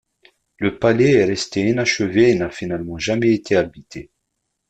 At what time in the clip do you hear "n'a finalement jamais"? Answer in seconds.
2.33-3.35